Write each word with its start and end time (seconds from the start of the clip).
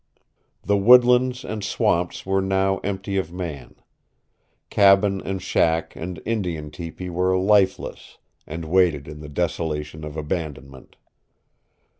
The 0.63 0.77
woodlands 0.77 1.45
and 1.45 1.63
swamps 1.63 2.25
were 2.25 2.41
now 2.41 2.79
empty 2.79 3.17
of 3.17 3.31
man. 3.31 3.75
Cabin 4.71 5.21
and 5.21 5.39
shack 5.39 5.95
and 5.95 6.19
Indian 6.25 6.71
tepee 6.71 7.07
were 7.11 7.37
lifeless, 7.37 8.17
and 8.47 8.65
waited 8.65 9.07
in 9.07 9.19
the 9.19 9.29
desolation 9.29 10.03
of 10.03 10.17
abandonment. 10.17 10.95